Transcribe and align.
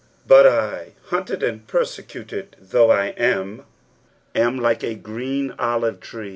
"Bat 0.25 0.45
7," 0.79 0.93
hunt«d 1.09 1.45
and 1.45 1.67
persecuted 1.67 2.55
though 2.59 2.89
I 2.89 3.09
am, 3.17 3.67
"am 4.33 4.57
like 4.57 4.83
a 4.83 4.95
grata 4.95 5.53
olira 5.59 5.95
frw." 5.97 6.29